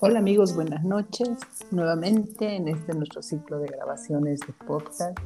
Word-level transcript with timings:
Hola 0.00 0.20
amigos, 0.20 0.54
buenas 0.54 0.84
noches. 0.84 1.28
Nuevamente 1.72 2.54
en 2.54 2.68
este 2.68 2.94
nuestro 2.94 3.20
ciclo 3.20 3.58
de 3.58 3.66
grabaciones 3.66 4.38
de 4.38 4.52
podcast. 4.64 5.18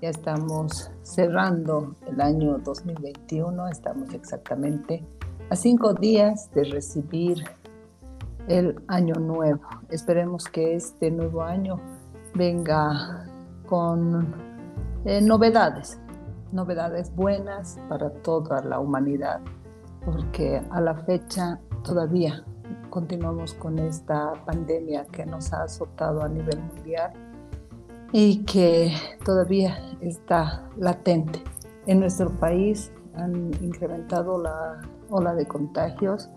Ya 0.00 0.08
estamos 0.08 0.90
cerrando 1.02 1.94
el 2.08 2.20
año 2.20 2.58
2021, 2.58 3.68
estamos 3.68 4.12
exactamente 4.12 5.04
a 5.50 5.54
cinco 5.54 5.94
días 5.94 6.50
de 6.52 6.64
recibir 6.64 7.44
el 8.48 8.82
año 8.88 9.14
nuevo. 9.14 9.62
Esperemos 9.88 10.46
que 10.46 10.74
este 10.74 11.12
nuevo 11.12 11.42
año 11.42 11.76
venga 12.34 13.28
con 13.68 14.34
eh, 15.04 15.20
novedades, 15.20 16.00
novedades 16.50 17.14
buenas 17.14 17.78
para 17.88 18.10
toda 18.10 18.64
la 18.64 18.80
humanidad, 18.80 19.40
porque 20.04 20.60
a 20.72 20.80
la 20.80 20.96
fecha 21.04 21.60
todavía 21.84 22.44
continuamos 22.92 23.54
con 23.54 23.78
esta 23.78 24.34
pandemia 24.44 25.06
que 25.06 25.24
nos 25.24 25.50
ha 25.54 25.62
azotado 25.62 26.22
a 26.22 26.28
nivel 26.28 26.60
mundial 26.60 27.10
y 28.12 28.44
que 28.44 28.92
todavía 29.24 29.78
está 30.02 30.68
latente. 30.76 31.42
En 31.86 32.00
nuestro 32.00 32.28
país 32.38 32.92
han 33.14 33.50
incrementado 33.62 34.36
la 34.36 34.82
ola 35.08 35.34
de 35.34 35.46
contagios 35.46 36.28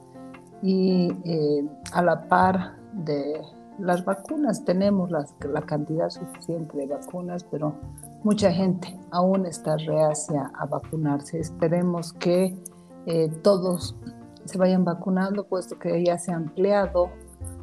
y 0.62 1.12
eh, 1.26 1.68
a 1.92 2.02
la 2.02 2.26
par 2.30 2.78
de 2.94 3.42
las 3.78 4.06
vacunas 4.06 4.64
tenemos 4.64 5.12
la 5.12 5.62
cantidad 5.64 6.10
suficiente 6.10 6.78
de 6.78 6.88
vacunas, 6.88 7.44
pero 7.44 7.76
mucha 8.24 8.50
gente 8.54 8.98
aún 9.12 9.46
está 9.46 9.76
reacia 9.76 10.54
a 10.58 10.66
vacunarse. 10.68 11.38
Esperemos 11.38 12.14
que 12.14 12.58
eh, 13.08 13.30
todos 13.44 13.98
se 14.46 14.58
vayan 14.58 14.86
vacunando, 14.86 15.46
puesto 15.48 15.78
que 15.78 16.04
ya 16.04 16.18
se 16.18 16.32
ha 16.32 16.36
ampliado 16.36 17.10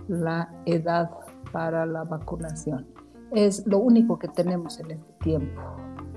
la 0.08 0.52
edad 0.66 1.10
para 1.52 1.86
la 1.86 2.04
vacunación. 2.04 2.86
Es 3.32 3.66
lo 3.66 3.78
único 3.78 4.18
que 4.18 4.28
tenemos 4.28 4.78
en 4.80 4.92
este 4.92 5.12
tiempo 5.20 5.62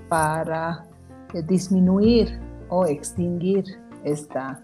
para 0.10 0.86
eh, 1.34 1.42
disminuir 1.44 2.40
o 2.70 2.86
extinguir 2.86 3.64
esta 4.04 4.62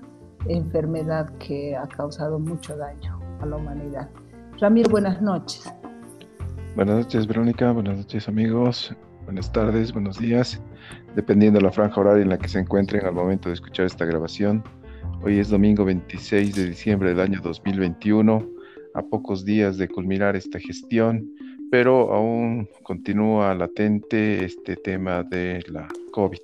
enfermedad 0.48 1.30
que 1.38 1.75
ha 1.75 1.88
causado 1.88 2.40
mucho 2.40 2.75
daño 2.75 3.20
a 3.40 3.45
la 3.45 3.58
humanidad. 3.58 4.09
Ramiro, 4.59 4.90
buenas 4.90 5.22
noches. 5.22 5.72
Buenas 6.75 6.97
noches, 6.97 7.28
Verónica. 7.28 7.72
Buenas 7.72 7.97
noches, 7.97 8.28
amigos. 8.28 8.95
Buenas 9.25 9.52
tardes, 9.52 9.94
buenos 9.94 10.18
días, 10.18 10.62
dependiendo 11.16 11.59
de 11.59 11.64
la 11.64 11.72
franja 11.72 12.02
horaria 12.02 12.23
en 12.23 12.30
la 12.30 12.38
que 12.38 12.47
se 12.47 12.59
encuentren 12.59 13.06
al 13.06 13.14
momento 13.14 13.50
de 13.50 13.53
escuchar 13.53 13.86
esta 13.86 14.03
grabación. 14.06 14.64
Hoy 15.23 15.38
es 15.38 15.50
domingo 15.50 15.86
26 15.86 16.55
de 16.55 16.69
diciembre 16.69 17.09
del 17.09 17.19
año 17.19 17.41
2021, 17.44 18.50
a 18.95 19.03
pocos 19.03 19.45
días 19.45 19.78
de 19.78 19.88
culminar 19.88 20.36
esta 20.36 20.59
gestión, 20.59 21.30
pero 21.69 22.11
aún 22.11 22.67
continúa 22.81 23.53
latente 23.53 24.44
este 24.44 24.75
tema 24.78 25.22
de 25.22 25.63
la 25.67 25.88
COVID. 26.11 26.39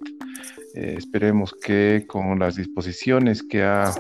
Eh, 0.75 0.94
esperemos 0.95 1.56
que 1.56 2.06
con 2.08 2.38
las 2.38 2.56
disposiciones 2.56 3.42
que 3.42 3.64
ha 3.64 3.92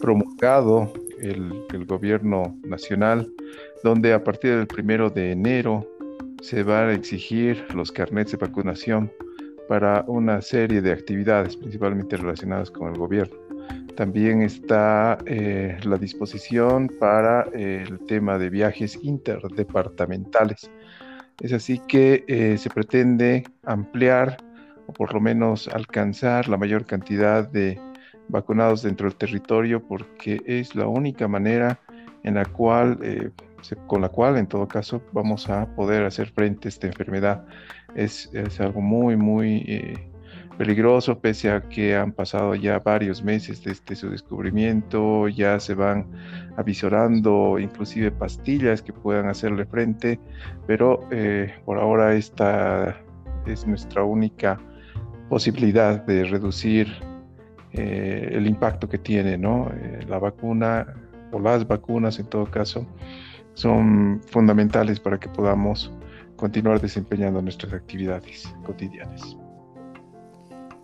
promulgado 0.00 0.92
el, 1.20 1.64
el, 1.72 1.86
gobierno 1.86 2.58
nacional, 2.64 3.32
donde 3.84 4.12
a 4.12 4.24
partir 4.24 4.56
del 4.56 4.66
primero 4.66 5.08
de 5.08 5.30
enero 5.30 5.86
se 6.42 6.64
van 6.64 6.88
a 6.88 6.94
exigir 6.94 7.64
los 7.76 7.92
carnets 7.92 8.32
de 8.32 8.38
vacunación 8.38 9.08
para 9.68 10.04
una 10.08 10.42
serie 10.42 10.82
de 10.82 10.90
actividades, 10.90 11.56
principalmente 11.56 12.16
relacionadas 12.16 12.72
con 12.72 12.92
el 12.92 12.98
gobierno. 12.98 13.45
También 13.96 14.42
está 14.42 15.16
eh, 15.24 15.78
la 15.84 15.96
disposición 15.96 16.88
para 17.00 17.48
eh, 17.54 17.82
el 17.88 17.98
tema 18.00 18.36
de 18.36 18.50
viajes 18.50 18.98
interdepartamentales. 19.02 20.70
Es 21.40 21.54
así 21.54 21.78
que 21.88 22.22
eh, 22.28 22.58
se 22.58 22.68
pretende 22.68 23.44
ampliar 23.64 24.36
o 24.86 24.92
por 24.92 25.14
lo 25.14 25.20
menos 25.20 25.68
alcanzar 25.68 26.46
la 26.46 26.58
mayor 26.58 26.84
cantidad 26.84 27.48
de 27.48 27.80
vacunados 28.28 28.82
dentro 28.82 29.08
del 29.08 29.16
territorio 29.16 29.82
porque 29.82 30.42
es 30.44 30.74
la 30.74 30.86
única 30.86 31.26
manera 31.26 31.80
en 32.22 32.34
la 32.34 32.44
cual, 32.44 33.32
con 33.86 34.02
la 34.02 34.10
cual 34.10 34.36
en 34.36 34.46
todo 34.46 34.68
caso 34.68 35.00
vamos 35.12 35.48
a 35.48 35.74
poder 35.74 36.04
hacer 36.04 36.28
frente 36.28 36.68
a 36.68 36.70
esta 36.70 36.86
enfermedad. 36.86 37.46
Es, 37.94 38.28
es 38.34 38.60
algo 38.60 38.82
muy, 38.82 39.16
muy 39.16 40.10
peligroso, 40.56 41.18
pese 41.18 41.50
a 41.50 41.60
que 41.60 41.96
han 41.96 42.12
pasado 42.12 42.54
ya 42.54 42.78
varios 42.78 43.22
meses 43.22 43.62
desde 43.62 43.94
su 43.94 44.10
descubrimiento, 44.10 45.28
ya 45.28 45.60
se 45.60 45.74
van 45.74 46.06
avisorando 46.56 47.58
inclusive 47.58 48.10
pastillas 48.10 48.82
que 48.82 48.92
puedan 48.92 49.28
hacerle 49.28 49.66
frente, 49.66 50.18
pero 50.66 51.00
eh, 51.10 51.54
por 51.64 51.78
ahora 51.78 52.14
esta 52.14 52.96
es 53.46 53.66
nuestra 53.66 54.02
única 54.02 54.58
posibilidad 55.28 56.04
de 56.06 56.24
reducir 56.24 56.88
eh, 57.72 58.30
el 58.32 58.46
impacto 58.46 58.88
que 58.88 58.98
tiene 58.98 59.36
¿no? 59.36 59.70
Eh, 59.74 60.00
la 60.08 60.18
vacuna 60.18 60.86
o 61.32 61.38
las 61.38 61.66
vacunas 61.66 62.18
en 62.18 62.26
todo 62.26 62.46
caso 62.46 62.86
son 63.54 64.20
fundamentales 64.30 65.00
para 65.00 65.18
que 65.18 65.28
podamos 65.28 65.92
continuar 66.36 66.80
desempeñando 66.80 67.42
nuestras 67.42 67.72
actividades 67.72 68.54
cotidianas 68.64 69.36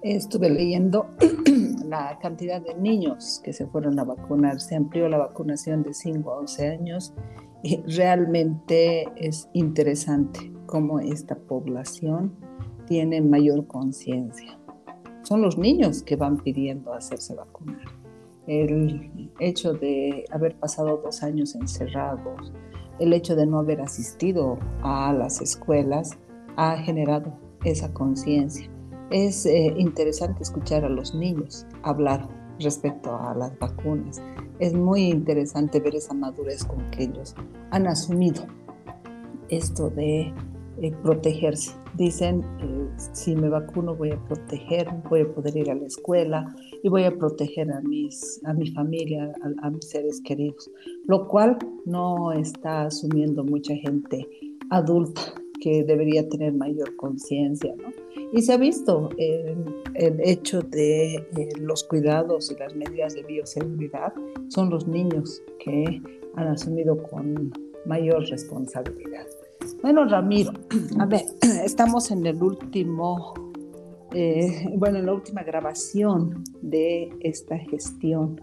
estuve 0.02 0.50
leyendo 0.50 1.06
la 1.88 2.18
cantidad 2.20 2.60
de 2.60 2.74
niños 2.74 3.40
que 3.44 3.52
se 3.52 3.66
fueron 3.66 3.98
a 3.98 4.04
vacunar. 4.04 4.60
Se 4.60 4.74
amplió 4.74 5.08
la 5.08 5.18
vacunación 5.18 5.82
de 5.82 5.94
5 5.94 6.30
a 6.30 6.38
11 6.40 6.68
años. 6.68 7.14
Realmente 7.86 9.06
es 9.16 9.48
interesante 9.52 10.52
cómo 10.66 10.98
esta 10.98 11.36
población 11.36 12.34
tiene 12.86 13.20
mayor 13.20 13.66
conciencia. 13.66 14.58
Son 15.22 15.40
los 15.40 15.56
niños 15.56 16.02
que 16.02 16.16
van 16.16 16.38
pidiendo 16.38 16.92
hacerse 16.92 17.34
vacunar. 17.34 17.82
El 18.48 19.30
hecho 19.38 19.72
de 19.74 20.24
haber 20.32 20.58
pasado 20.58 21.00
dos 21.04 21.22
años 21.22 21.54
encerrados, 21.54 22.52
el 22.98 23.12
hecho 23.12 23.36
de 23.36 23.46
no 23.46 23.60
haber 23.60 23.80
asistido 23.80 24.58
a 24.82 25.12
las 25.12 25.40
escuelas, 25.40 26.18
ha 26.56 26.76
generado 26.78 27.38
esa 27.64 27.92
conciencia 27.92 28.71
es 29.10 29.46
eh, 29.46 29.74
interesante 29.76 30.42
escuchar 30.42 30.84
a 30.84 30.88
los 30.88 31.14
niños 31.14 31.66
hablar 31.82 32.28
respecto 32.60 33.14
a 33.14 33.34
las 33.34 33.58
vacunas. 33.58 34.22
Es 34.58 34.74
muy 34.74 35.08
interesante 35.08 35.80
ver 35.80 35.96
esa 35.96 36.14
madurez 36.14 36.64
con 36.64 36.90
que 36.90 37.04
ellos 37.04 37.34
han 37.70 37.86
asumido 37.86 38.44
esto 39.48 39.90
de 39.90 40.32
eh, 40.80 40.92
protegerse. 41.02 41.72
Dicen, 41.94 42.42
eh, 42.60 42.88
si 43.12 43.36
me 43.36 43.48
vacuno 43.48 43.94
voy 43.94 44.12
a 44.12 44.24
proteger, 44.24 44.88
voy 45.10 45.22
a 45.22 45.34
poder 45.34 45.56
ir 45.56 45.70
a 45.70 45.74
la 45.74 45.86
escuela 45.86 46.54
y 46.82 46.88
voy 46.88 47.04
a 47.04 47.16
proteger 47.16 47.70
a, 47.70 47.80
mis, 47.82 48.40
a 48.44 48.54
mi 48.54 48.70
familia, 48.70 49.30
a, 49.42 49.66
a 49.66 49.70
mis 49.70 49.88
seres 49.90 50.20
queridos, 50.24 50.70
lo 51.06 51.28
cual 51.28 51.58
no 51.84 52.32
está 52.32 52.84
asumiendo 52.84 53.44
mucha 53.44 53.74
gente 53.74 54.26
adulta 54.70 55.41
que 55.62 55.84
debería 55.84 56.28
tener 56.28 56.52
mayor 56.52 56.96
conciencia, 56.96 57.72
¿no? 57.76 57.92
Y 58.32 58.42
se 58.42 58.52
ha 58.52 58.56
visto 58.56 59.10
el 59.16 60.20
hecho 60.20 60.60
de 60.60 61.14
eh, 61.14 61.48
los 61.60 61.84
cuidados 61.84 62.50
y 62.50 62.56
las 62.56 62.74
medidas 62.74 63.14
de 63.14 63.22
bioseguridad 63.22 64.12
son 64.48 64.70
los 64.70 64.88
niños 64.88 65.40
que 65.64 66.02
han 66.34 66.48
asumido 66.48 67.00
con 67.04 67.52
mayor 67.86 68.24
responsabilidad. 68.28 69.26
Bueno, 69.82 70.04
Ramiro, 70.06 70.52
a 70.98 71.06
ver, 71.06 71.22
estamos 71.64 72.10
en 72.10 72.26
el 72.26 72.42
último, 72.42 73.34
eh, 74.12 74.68
bueno, 74.76 74.98
en 74.98 75.06
la 75.06 75.14
última 75.14 75.44
grabación 75.44 76.42
de 76.60 77.08
esta 77.20 77.56
gestión 77.58 78.40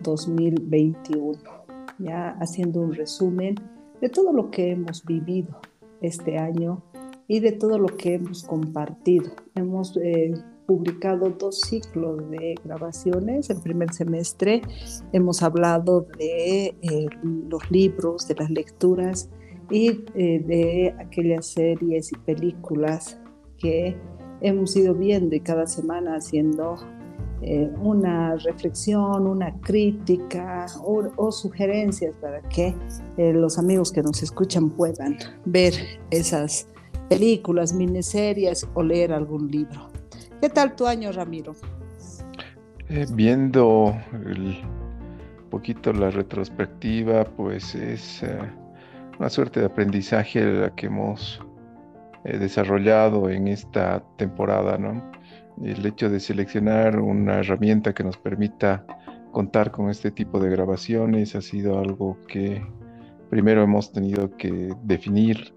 2021, 0.00 1.38
ya 1.98 2.30
haciendo 2.40 2.80
un 2.80 2.94
resumen 2.94 3.54
de 4.00 4.08
todo 4.08 4.32
lo 4.32 4.50
que 4.50 4.70
hemos 4.70 5.04
vivido 5.04 5.60
este 6.06 6.38
año 6.38 6.82
y 7.26 7.40
de 7.40 7.52
todo 7.52 7.78
lo 7.78 7.88
que 7.88 8.14
hemos 8.14 8.44
compartido. 8.44 9.30
Hemos 9.54 9.96
eh, 9.96 10.34
publicado 10.66 11.30
dos 11.30 11.60
ciclos 11.60 12.30
de 12.30 12.54
grabaciones. 12.64 13.50
El 13.50 13.60
primer 13.60 13.92
semestre 13.92 14.62
hemos 15.12 15.42
hablado 15.42 16.06
de 16.18 16.66
eh, 16.80 17.06
los 17.22 17.70
libros, 17.70 18.28
de 18.28 18.34
las 18.34 18.50
lecturas 18.50 19.30
y 19.70 20.04
eh, 20.14 20.42
de 20.46 20.94
aquellas 20.98 21.46
series 21.46 22.12
y 22.12 22.16
películas 22.18 23.18
que 23.58 23.96
hemos 24.40 24.76
ido 24.76 24.94
viendo 24.94 25.34
y 25.34 25.40
cada 25.40 25.66
semana 25.66 26.16
haciendo 26.16 26.76
una 27.80 28.36
reflexión, 28.36 29.26
una 29.26 29.52
crítica 29.60 30.66
o, 30.82 31.30
sugerencias 31.30 32.14
para 32.20 32.40
que 32.42 32.74
los 33.16 33.58
amigos 33.58 33.92
que 33.92 34.02
nos 34.02 34.22
escuchan 34.22 34.70
puedan 34.70 35.18
ver 35.44 35.74
esas 36.10 36.66
películas, 37.08 37.72
miniseries 37.72 38.66
o 38.74 38.82
leer 38.82 39.12
algún 39.12 39.50
libro. 39.50 39.88
¿Qué 40.40 40.48
tal 40.48 40.74
tu 40.76 40.86
año, 40.86 41.12
Ramiro? 41.12 41.54
Eh, 42.88 43.06
viendo 43.12 43.96
el 44.26 44.58
poquito 45.50 45.92
la 45.92 46.10
retrospectiva, 46.10 47.24
pues 47.24 47.74
es 47.74 48.22
eh, 48.22 48.38
una 49.18 49.30
suerte 49.30 49.60
de 49.60 49.66
aprendizaje 49.66 50.44
la 50.44 50.74
que 50.74 50.86
hemos 50.86 51.40
eh, 52.24 52.36
desarrollado 52.38 53.30
en 53.30 53.48
esta 53.48 54.02
temporada, 54.16 54.76
¿no? 54.76 55.02
El 55.62 55.86
hecho 55.86 56.10
de 56.10 56.20
seleccionar 56.20 56.98
una 56.98 57.40
herramienta 57.40 57.94
que 57.94 58.04
nos 58.04 58.16
permita 58.16 58.84
contar 59.30 59.70
con 59.70 59.90
este 59.90 60.10
tipo 60.10 60.40
de 60.40 60.50
grabaciones 60.50 61.34
ha 61.34 61.40
sido 61.40 61.78
algo 61.78 62.18
que 62.28 62.64
primero 63.30 63.62
hemos 63.62 63.92
tenido 63.92 64.36
que 64.36 64.72
definir 64.82 65.54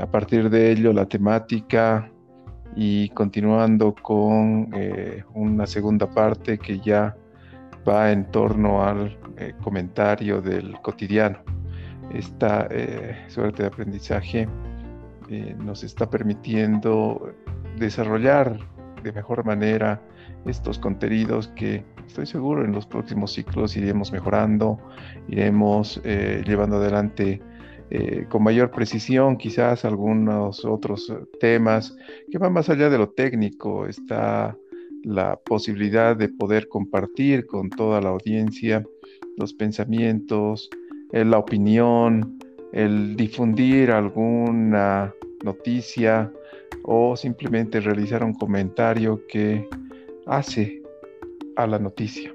a 0.00 0.06
partir 0.06 0.50
de 0.50 0.70
ello 0.70 0.92
la 0.92 1.06
temática 1.06 2.10
y 2.76 3.08
continuando 3.10 3.94
con 3.94 4.70
eh, 4.74 5.24
una 5.34 5.66
segunda 5.66 6.08
parte 6.08 6.58
que 6.58 6.78
ya 6.78 7.16
va 7.88 8.12
en 8.12 8.30
torno 8.30 8.84
al 8.84 9.18
eh, 9.36 9.54
comentario 9.62 10.40
del 10.40 10.80
cotidiano. 10.82 11.38
Esta 12.12 12.68
eh, 12.70 13.24
suerte 13.28 13.62
de 13.62 13.68
aprendizaje 13.68 14.48
nos 15.58 15.84
está 15.84 16.08
permitiendo 16.08 17.34
desarrollar 17.76 18.58
de 19.08 19.12
mejor 19.12 19.44
manera 19.44 20.00
estos 20.46 20.78
contenidos 20.78 21.48
que 21.48 21.84
estoy 22.06 22.26
seguro 22.26 22.64
en 22.64 22.72
los 22.72 22.86
próximos 22.86 23.32
ciclos 23.32 23.76
iremos 23.76 24.12
mejorando, 24.12 24.78
iremos 25.28 26.00
llevando 26.04 26.76
adelante 26.76 27.40
eh, 27.90 28.26
con 28.28 28.42
mayor 28.42 28.70
precisión 28.70 29.38
quizás 29.38 29.86
algunos 29.86 30.62
otros 30.66 31.08
eh, 31.08 31.14
temas 31.40 31.96
que 32.30 32.36
van 32.36 32.52
más 32.52 32.68
allá 32.68 32.90
de 32.90 32.98
lo 32.98 33.10
técnico. 33.10 33.86
Está 33.86 34.56
la 35.04 35.36
posibilidad 35.36 36.14
de 36.14 36.28
poder 36.28 36.68
compartir 36.68 37.46
con 37.46 37.70
toda 37.70 38.02
la 38.02 38.10
audiencia 38.10 38.84
los 39.38 39.54
pensamientos, 39.54 40.68
eh, 41.12 41.24
la 41.24 41.38
opinión, 41.38 42.38
el 42.72 43.16
difundir 43.16 43.90
alguna 43.90 45.14
noticia 45.42 46.30
o 46.90 47.14
simplemente 47.16 47.80
realizar 47.80 48.24
un 48.24 48.32
comentario 48.32 49.26
que 49.26 49.68
hace 50.26 50.82
a 51.56 51.66
la 51.66 51.78
noticia. 51.78 52.32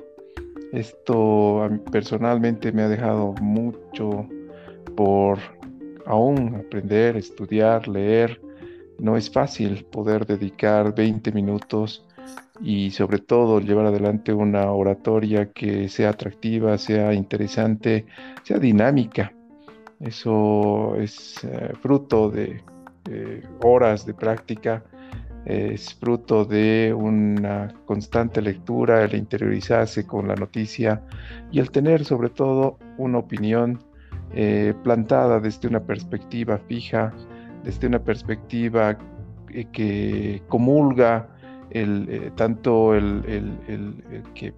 Esto 0.71 1.67
personalmente 1.91 2.71
me 2.71 2.83
ha 2.83 2.87
dejado 2.87 3.33
mucho 3.41 4.27
por 4.95 5.39
aún 6.05 6.55
aprender, 6.55 7.17
estudiar, 7.17 7.87
leer. 7.87 8.39
No 8.99 9.17
es 9.17 9.31
fácil 9.31 9.85
poder 9.85 10.27
dedicar 10.27 10.93
20 10.93 11.31
minutos 11.31 12.05
y 12.61 12.91
sobre 12.91 13.17
todo 13.17 13.59
llevar 13.59 13.87
adelante 13.87 14.33
una 14.33 14.71
oratoria 14.71 15.51
que 15.51 15.89
sea 15.89 16.09
atractiva, 16.11 16.77
sea 16.77 17.11
interesante, 17.11 18.05
sea 18.43 18.59
dinámica. 18.59 19.33
Eso 19.99 20.95
es 20.97 21.43
eh, 21.43 21.73
fruto 21.81 22.29
de, 22.29 22.61
horas 23.61 24.05
de 24.05 24.13
práctica, 24.13 24.83
es 25.45 25.93
fruto 25.95 26.45
de 26.45 26.93
una 26.95 27.73
constante 27.85 28.41
lectura, 28.41 29.03
el 29.03 29.15
interiorizarse 29.15 30.07
con 30.07 30.27
la 30.27 30.35
noticia 30.35 31.01
y 31.51 31.59
el 31.59 31.69
tener 31.69 32.05
sobre 32.05 32.29
todo 32.29 32.77
una 32.97 33.17
opinión 33.17 33.79
eh, 34.35 34.73
plantada 34.83 35.39
desde 35.39 35.67
una 35.67 35.81
perspectiva 35.81 36.57
fija, 36.57 37.13
desde 37.63 37.87
una 37.87 37.99
perspectiva 37.99 38.97
eh, 39.49 39.65
que 39.71 40.41
comulga 40.47 41.27
el, 41.69 42.07
eh, 42.09 42.31
tanto 42.35 42.95
el, 42.95 43.21
que 44.33 44.53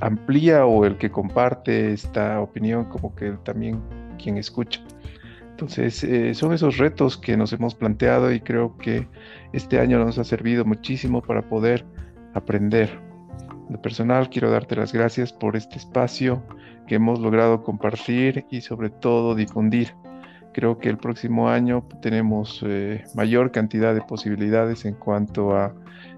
amplía 0.00 0.66
o 0.66 0.84
el 0.84 0.96
que 0.98 1.10
comparte 1.10 1.92
esta 1.92 2.40
opinión 2.40 2.84
como 2.84 3.14
que 3.14 3.32
también 3.42 3.80
quien 4.22 4.36
escucha. 4.36 4.80
Entonces, 5.54 6.04
son 6.36 6.52
esos 6.52 6.78
retos 6.78 7.16
que 7.16 7.36
nos 7.36 7.52
hemos 7.52 7.76
planteado 7.76 8.32
y 8.32 8.40
creo 8.40 8.76
que 8.76 9.06
este 9.52 9.78
año 9.78 10.04
nos 10.04 10.18
ha 10.18 10.24
servido 10.24 10.64
muchísimo 10.64 11.22
para 11.22 11.48
poder 11.48 11.86
aprender. 12.34 12.98
De 13.68 13.78
personal, 13.78 14.28
quiero 14.30 14.50
darte 14.50 14.74
las 14.74 14.92
gracias 14.92 15.32
por 15.32 15.54
este 15.54 15.76
espacio 15.76 16.42
que 16.88 16.96
hemos 16.96 17.20
logrado 17.20 17.62
compartir 17.62 18.44
y 18.50 18.62
sobre 18.62 18.90
todo 18.90 19.36
difundir. 19.36 19.94
Creo 20.52 20.78
que 20.78 20.88
el 20.88 20.98
próximo 20.98 21.48
año 21.48 21.86
tenemos 22.02 22.60
eh, 22.66 23.04
mayor 23.14 23.52
cantidad 23.52 23.94
de 23.94 24.02
posibilidades 24.02 24.84
en 24.84 24.94
cuanto 24.94 25.56
a 25.56 25.72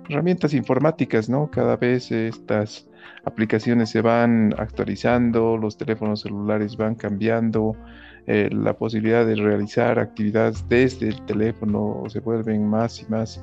herramientas 0.09 0.55
informáticas, 0.55 1.29
¿no? 1.29 1.51
Cada 1.51 1.77
vez 1.77 2.11
estas 2.11 2.89
aplicaciones 3.25 3.91
se 3.91 4.01
van 4.01 4.55
actualizando, 4.59 5.57
los 5.57 5.77
teléfonos 5.77 6.23
celulares 6.23 6.77
van 6.77 6.95
cambiando, 6.95 7.77
eh, 8.27 8.51
la 8.53 8.73
posibilidad 8.77 9.25
de 9.25 9.37
realizar 9.37 10.01
actividades 10.01 10.69
desde 10.69 11.09
el 11.09 11.27
teléfono 11.27 12.03
se 12.09 12.19
vuelven 12.19 12.67
más 12.67 13.01
y 13.01 13.07
más 13.09 13.41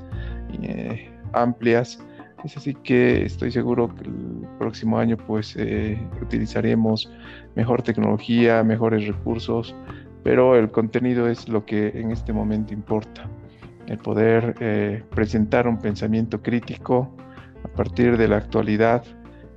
eh, 0.62 1.09
amplias 1.31 2.03
así 2.44 2.74
que 2.74 3.24
estoy 3.24 3.50
seguro 3.51 3.95
que 3.95 4.03
el 4.03 4.45
próximo 4.59 5.00
año 5.00 5.15
pues 5.15 5.56
eh, 5.57 5.97
utilizaremos 6.21 7.09
mejor 7.56 7.81
tecnología, 7.83 8.62
mejores 8.65 9.07
recursos, 9.07 9.74
pero 10.24 10.57
el 10.57 10.69
contenido 10.69 11.29
es 11.29 11.47
lo 11.47 11.65
que 11.65 11.88
en 11.95 12.12
este 12.12 12.33
momento 12.33 12.74
importa. 12.74 13.29
El 13.88 13.97
poder 14.00 15.06
presentar 15.15 15.69
un 15.69 15.79
pensamiento 15.79 16.41
crítico 16.41 17.15
a 17.63 17.69
partir 17.69 18.18
de 18.18 18.27
la 18.27 18.38
actualidad 18.38 19.06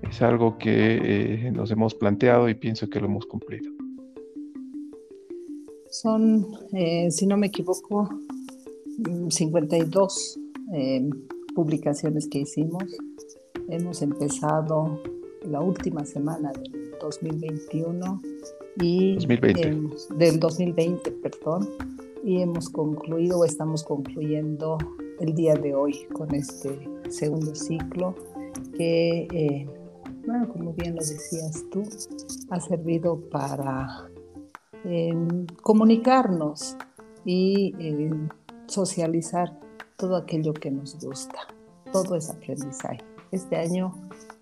es 0.09 0.23
algo 0.23 0.57
que 0.57 1.51
nos 1.53 1.73
hemos 1.73 1.93
planteado 1.93 2.49
y 2.49 2.55
pienso 2.55 2.89
que 2.89 3.01
lo 3.01 3.07
hemos 3.07 3.27
cumplido. 3.27 3.76
Son, 6.03 6.47
si 7.09 7.27
no 7.27 7.39
me 7.39 7.47
equivoco, 7.47 8.07
52 9.31 10.39
mm, 10.67 11.55
publicaciones 11.55 12.29
que 12.29 12.41
hicimos. 12.41 12.85
Hemos 13.71 14.03
empezado 14.03 15.01
la 15.49 15.63
última 15.63 16.05
semana 16.05 16.53
del 16.53 16.93
2021 17.01 18.21
y 18.79 19.15
2020. 19.15 20.17
del 20.17 20.39
2020, 20.39 21.11
perdón, 21.13 21.67
y 22.23 22.43
hemos 22.43 22.69
concluido 22.69 23.39
o 23.39 23.47
estamos 23.47 23.83
concluyendo 23.83 24.77
el 25.21 25.35
día 25.35 25.55
de 25.55 25.75
hoy 25.75 26.05
con 26.13 26.35
este 26.35 26.79
segundo 27.09 27.55
ciclo 27.55 28.15
que, 28.77 29.29
eh, 29.33 29.67
bueno, 30.27 30.47
como 30.53 30.75
bien 30.75 30.95
lo 30.95 31.01
decías 31.01 31.65
tú, 31.71 31.85
ha 32.51 32.61
servido 32.61 33.19
para 33.31 34.11
em, 34.89 35.47
comunicarnos 35.63 36.77
y 37.25 37.75
em, 37.79 38.29
socializar 38.67 39.59
todo 39.97 40.17
aquello 40.17 40.55
que 40.55 40.71
nos 40.71 40.97
gusta. 41.05 41.39
Todo 41.93 42.15
es 42.17 42.31
aprendizaje. 42.31 42.99
Este 43.33 43.57
año 43.57 43.93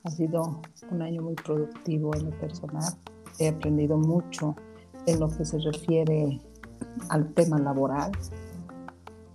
ha 0.04 0.10
sido 0.10 0.60
un 0.90 1.02
año 1.02 1.22
muy 1.22 1.34
productivo 1.34 2.14
en 2.14 2.26
lo 2.26 2.38
personal. 2.38 2.92
He 3.38 3.48
aprendido 3.48 3.96
mucho 3.96 4.54
en 5.06 5.20
lo 5.20 5.28
que 5.28 5.44
se 5.44 5.58
refiere 5.58 6.40
al 7.08 7.32
tema 7.32 7.58
laboral. 7.58 8.12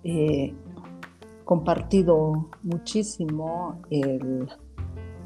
He 0.04 0.54
compartido 1.44 2.50
muchísimo 2.62 3.82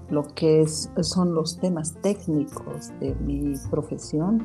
lo 0.09 0.23
que 0.33 0.65
son 0.67 1.33
los 1.33 1.59
temas 1.59 1.95
técnicos 2.01 2.97
de 2.99 3.15
mi 3.15 3.53
profesión 3.69 4.43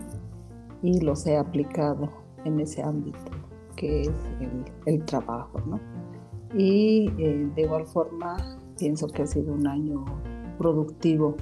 y 0.82 1.00
los 1.00 1.26
he 1.26 1.36
aplicado 1.36 2.10
en 2.44 2.60
ese 2.60 2.82
ámbito 2.82 3.18
que 3.76 4.02
es 4.02 4.08
el, 4.40 4.64
el 4.86 5.04
trabajo, 5.04 5.60
¿no? 5.66 5.78
y 6.54 7.10
eh, 7.18 7.50
de 7.54 7.62
igual 7.62 7.86
forma 7.86 8.36
pienso 8.78 9.08
que 9.08 9.22
ha 9.22 9.26
sido 9.26 9.52
un 9.52 9.66
año 9.66 10.04
productivo 10.56 11.36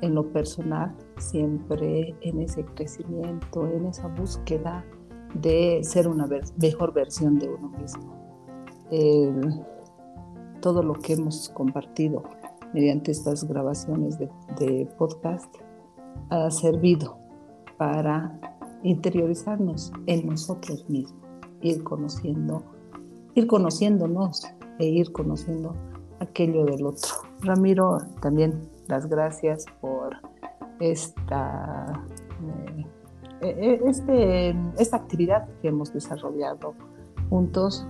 en 0.00 0.14
lo 0.14 0.32
personal, 0.32 0.94
siempre 1.16 2.14
en 2.20 2.40
ese 2.40 2.64
crecimiento, 2.64 3.66
en 3.66 3.86
esa 3.86 4.08
búsqueda 4.08 4.84
de 5.34 5.80
ser 5.82 6.08
una 6.08 6.26
mejor 6.60 6.92
versión 6.92 7.38
de 7.38 7.48
uno 7.48 7.68
mismo. 7.70 8.16
todo 10.60 10.82
lo 10.82 10.94
que 10.94 11.12
hemos 11.12 11.50
compartido 11.50 12.22
mediante 12.72 13.10
estas 13.10 13.44
grabaciones 13.44 14.18
de, 14.18 14.28
de 14.58 14.86
podcast 14.98 15.54
ha 16.30 16.50
servido 16.50 17.18
para 17.76 18.57
interiorizarnos 18.82 19.92
en 20.06 20.26
nosotros 20.26 20.88
mismos, 20.88 21.22
ir 21.62 21.82
conociendo 21.82 22.62
ir 23.38 23.46
conociéndonos 23.46 24.46
e 24.78 24.86
ir 24.86 25.12
conociendo 25.12 25.74
aquello 26.20 26.64
del 26.64 26.84
otro. 26.84 27.10
Ramiro, 27.40 27.98
también 28.20 28.68
las 28.88 29.06
gracias 29.06 29.64
por 29.80 30.16
esta, 30.80 32.04
eh, 33.40 33.56
eh, 33.60 33.80
este, 33.86 34.50
esta 34.78 34.96
actividad 34.96 35.48
que 35.62 35.68
hemos 35.68 35.92
desarrollado 35.92 36.74
juntos 37.30 37.86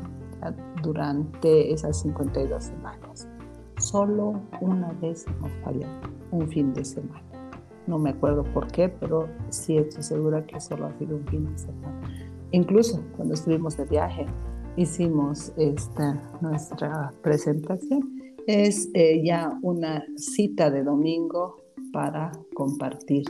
durante 0.82 1.72
esas 1.72 2.00
52 2.00 2.64
semanas. 2.64 3.28
Solo 3.78 4.40
una 4.60 4.92
vez 5.00 5.26
hemos 5.26 5.52
fallado, 5.64 5.92
un 6.30 6.48
fin 6.48 6.72
de 6.74 6.84
semana. 6.84 7.27
No 7.88 7.98
me 7.98 8.10
acuerdo 8.10 8.44
por 8.44 8.66
qué, 8.68 8.88
pero 8.88 9.28
sí 9.48 9.76
estoy 9.78 10.02
segura 10.02 10.46
que 10.46 10.60
solo 10.60 10.86
ha 10.86 10.98
sido 10.98 11.16
un 11.16 11.26
fin 11.26 11.50
de 11.50 11.58
semana. 11.58 12.00
Incluso 12.52 13.02
cuando 13.16 13.34
estuvimos 13.34 13.76
de 13.76 13.84
viaje, 13.84 14.26
hicimos 14.76 15.52
esta 15.56 16.22
nuestra 16.40 17.12
presentación. 17.22 18.16
Es 18.46 18.88
eh, 18.94 19.22
ya 19.24 19.58
una 19.62 20.04
cita 20.16 20.70
de 20.70 20.82
domingo 20.82 21.56
para 21.92 22.32
compartir 22.54 23.24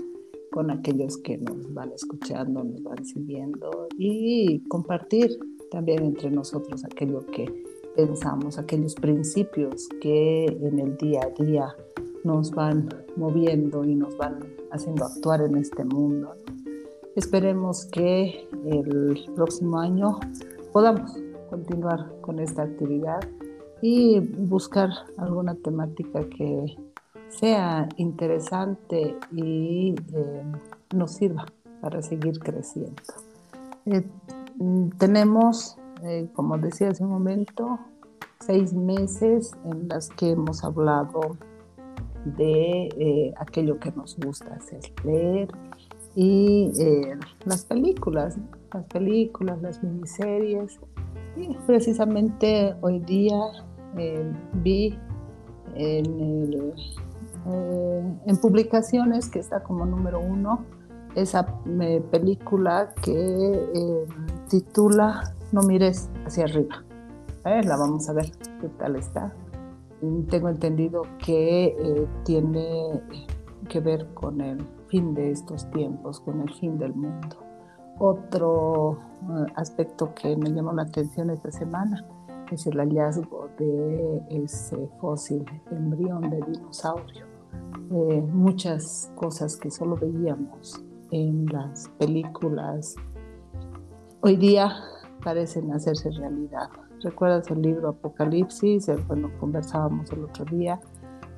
con 0.53 0.71
aquellos 0.71 1.19
que 1.19 1.39
nos 1.39 1.73
van 1.75 1.93
escuchando, 1.93 2.65
nos 2.65 2.83
van 2.83 3.05
siguiendo 3.05 3.89
y 3.97 4.61
compartir 4.69 5.31
también 5.71 6.05
entre 6.05 6.31
nosotros 6.31 6.85
aquello 6.85 7.27
que 7.27 7.47
pensamos, 7.97 8.59
aquellos 8.59 8.95
principios 8.95 9.89
que 10.01 10.47
en 10.47 10.79
el 10.79 10.97
día 10.97 11.21
a 11.23 11.43
día 11.43 11.77
nos 12.25 12.51
van 12.51 12.89
moviendo 13.17 13.85
y 13.85 13.95
nos 13.95 14.17
van 14.17 14.39
haciendo 14.71 15.05
actuar 15.05 15.43
en 15.43 15.57
este 15.57 15.85
mundo. 15.85 16.35
Esperemos 17.17 17.87
que 17.87 18.49
el 18.65 19.25
próximo 19.35 19.79
año 19.81 20.21
podamos 20.73 21.17
continuar 21.51 22.13
con 22.21 22.39
esta 22.39 22.63
actividad 22.63 23.21
y 23.83 24.21
buscar 24.21 24.91
alguna 25.17 25.55
temática 25.55 26.21
que 26.29 26.77
sea 27.29 27.89
interesante 27.97 29.17
y 29.33 29.95
eh, 30.13 30.43
nos 30.95 31.13
sirva 31.13 31.47
para 31.81 32.03
seguir 32.03 32.39
creciendo. 32.39 33.03
Eh, 33.87 34.05
tenemos, 34.99 35.77
eh, 36.03 36.29
como 36.35 36.59
decía 36.59 36.91
hace 36.91 37.05
un 37.05 37.11
momento, 37.11 37.79
seis 38.41 38.73
meses 38.73 39.53
en 39.65 39.89
las 39.89 40.09
que 40.11 40.31
hemos 40.31 40.65
hablado 40.65 41.37
de 42.37 43.35
aquello 43.39 43.79
que 43.79 43.91
nos 43.93 44.17
gusta 44.17 44.55
hacer, 44.55 44.81
leer 45.05 45.49
y 46.15 46.73
las 47.45 47.65
películas, 47.65 48.39
las 48.73 48.85
películas, 48.87 49.63
las 49.63 49.83
miniseries. 49.83 50.81
Y 51.37 51.55
precisamente 51.67 52.75
hoy 52.81 52.99
día 53.01 53.39
vi 54.55 54.99
en 55.75 56.21
el 56.21 56.75
eh, 57.47 58.17
en 58.27 58.37
publicaciones, 58.37 59.29
que 59.29 59.39
está 59.39 59.63
como 59.63 59.87
número 59.87 60.21
uno, 60.21 60.65
esa 61.15 61.47
eh, 61.81 62.03
película 62.11 62.93
que 63.03 63.13
eh, 63.13 64.07
titula 64.49 65.35
No 65.53 65.63
mires 65.63 66.11
hacia 66.27 66.45
arriba. 66.45 66.85
la 67.45 67.77
vamos 67.77 68.09
a 68.09 68.13
ver 68.13 68.31
qué 68.61 68.69
tal 68.79 68.97
está. 68.97 69.33
Tengo 70.29 70.49
entendido 70.49 71.03
que 71.25 72.07
tiene 72.25 73.03
que 73.69 73.81
ver 73.81 74.07
con 74.15 74.41
el 74.41 74.65
fin 74.89 75.15
de 75.15 75.31
estos 75.31 75.71
tiempos, 75.71 76.21
con 76.21 76.41
el 76.41 76.53
fin 76.55 76.79
del 76.79 76.95
mundo. 76.95 77.37
Otro 77.99 78.99
aspecto 79.57 80.15
que 80.15 80.37
me 80.37 80.51
llamó 80.51 80.73
la 80.73 80.83
atención 80.83 81.31
esta 81.31 81.51
semana 81.51 82.07
es 82.53 82.67
el 82.67 82.79
hallazgo 82.79 83.49
de 83.59 84.23
ese 84.31 84.89
fósil 85.01 85.45
embrión 85.71 86.31
de 86.31 86.41
dinosaurio. 86.43 87.27
Eh, 87.91 88.23
muchas 88.33 89.11
cosas 89.17 89.57
que 89.57 89.71
solo 89.71 89.97
veíamos 89.97 90.83
en 91.11 91.47
las 91.47 91.89
películas 91.99 92.95
hoy 94.21 94.37
día 94.37 94.71
parecen 95.25 95.73
hacerse 95.73 96.11
realidad. 96.11 96.69
¿Recuerdas 97.03 97.51
el 97.51 97.63
libro 97.63 97.91
Apocalipsis? 97.91 98.91
Bueno, 99.07 99.31
conversábamos 99.39 100.11
el 100.13 100.25
otro 100.25 100.45
día, 100.47 100.81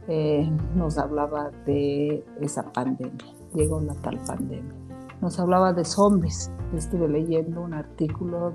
eh, 0.09 0.51
nos 0.75 0.97
hablaba 0.99 1.51
de 1.67 2.25
esa 2.41 2.73
pandemia, 2.73 3.35
llegó 3.55 3.81
la 3.81 3.95
tal 3.95 4.19
pandemia. 4.27 4.75
Nos 5.21 5.39
hablaba 5.39 5.73
de 5.73 5.85
zombies. 5.85 6.51
Estuve 6.75 7.09
leyendo 7.09 7.61
un 7.61 7.75
artículo 7.75 8.53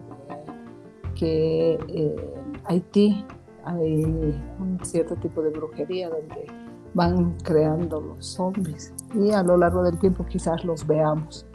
que 1.13 1.77
eh, 1.87 2.33
Haití 2.65 3.23
hay 3.63 4.03
un 4.03 4.79
cierto 4.83 5.15
tipo 5.15 5.41
de 5.41 5.49
brujería 5.49 6.09
donde 6.09 6.47
van 6.93 7.35
creando 7.43 7.99
los 7.99 8.25
zombies 8.25 8.93
y 9.13 9.31
a 9.31 9.43
lo 9.43 9.57
largo 9.57 9.83
del 9.83 9.99
tiempo 9.99 10.25
quizás 10.25 10.63
los 10.65 10.85
veamos. 10.85 11.45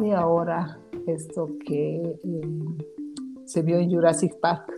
Y 0.00 0.10
ahora 0.10 0.78
esto 1.06 1.48
que 1.66 2.18
eh, 2.22 2.40
se 3.44 3.62
vio 3.62 3.78
en 3.78 3.90
Jurassic 3.90 4.38
Park, 4.40 4.72